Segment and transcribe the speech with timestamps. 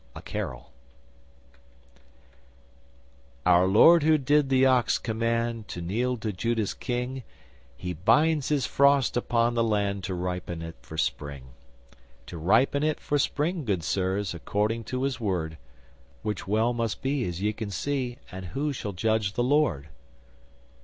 [0.15, 0.71] A Carol
[3.45, 7.21] Our Lord Who did the Ox command To kneel to Judah's King,
[7.77, 11.49] He binds His frost upon the land To ripen it for Spring
[12.25, 15.59] To ripen it for Spring, good sirs, According to His word;
[16.23, 19.89] Which well must be as ye can see And who shall judge the Lord?